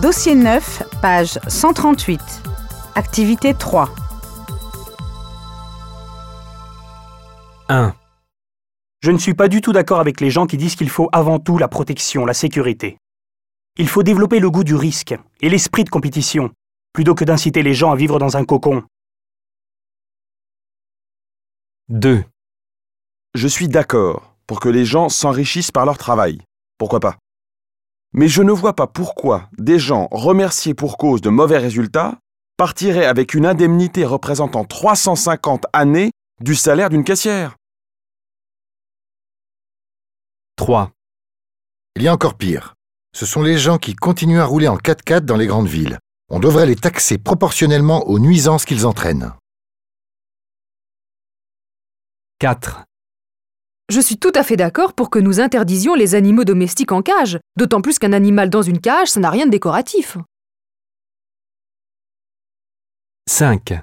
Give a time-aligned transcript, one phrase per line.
[0.00, 2.20] Dossier 9, page 138.
[2.94, 3.90] Activité 3.
[7.68, 7.94] 1.
[9.02, 11.38] Je ne suis pas du tout d'accord avec les gens qui disent qu'il faut avant
[11.38, 12.96] tout la protection, la sécurité.
[13.76, 16.50] Il faut développer le goût du risque et l'esprit de compétition,
[16.94, 18.82] plutôt que d'inciter les gens à vivre dans un cocon.
[21.90, 22.24] 2.
[23.34, 26.40] Je suis d'accord pour que les gens s'enrichissent par leur travail.
[26.78, 27.18] Pourquoi pas?
[28.12, 32.18] Mais je ne vois pas pourquoi des gens remerciés pour cause de mauvais résultats
[32.56, 37.56] partiraient avec une indemnité représentant 350 années du salaire d'une caissière.
[40.56, 40.90] 3.
[41.96, 42.74] Il y a encore pire.
[43.14, 45.98] Ce sont les gens qui continuent à rouler en 4x4 dans les grandes villes.
[46.30, 49.32] On devrait les taxer proportionnellement aux nuisances qu'ils entraînent.
[52.38, 52.84] 4.
[53.90, 57.40] Je suis tout à fait d'accord pour que nous interdisions les animaux domestiques en cage,
[57.56, 60.16] d'autant plus qu'un animal dans une cage, ça n'a rien de décoratif.
[63.28, 63.74] 5.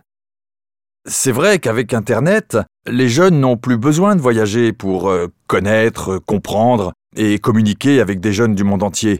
[1.09, 6.93] C'est vrai qu'avec Internet, les jeunes n'ont plus besoin de voyager pour euh, connaître, comprendre
[7.17, 9.19] et communiquer avec des jeunes du monde entier.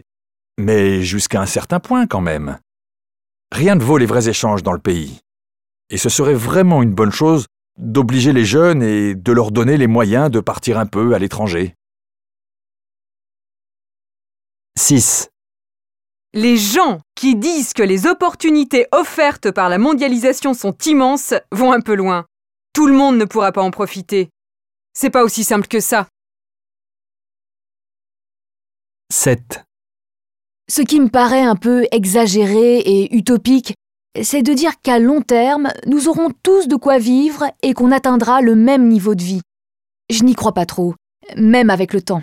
[0.58, 2.58] Mais jusqu'à un certain point quand même.
[3.52, 5.20] Rien ne vaut les vrais échanges dans le pays.
[5.90, 7.44] Et ce serait vraiment une bonne chose
[7.78, 11.74] d'obliger les jeunes et de leur donner les moyens de partir un peu à l'étranger.
[14.76, 15.30] 6.
[16.34, 21.80] Les gens qui disent que les opportunités offertes par la mondialisation sont immenses vont un
[21.80, 22.26] peu loin.
[22.74, 24.28] Tout le monde ne pourra pas en profiter.
[24.92, 26.06] C'est pas aussi simple que ça.
[29.10, 29.64] 7.
[30.68, 33.74] Ce qui me paraît un peu exagéré et utopique,
[34.22, 38.40] c'est de dire qu'à long terme, nous aurons tous de quoi vivre et qu'on atteindra
[38.40, 39.40] le même niveau de vie.
[40.10, 40.94] Je n'y crois pas trop,
[41.36, 42.22] même avec le temps.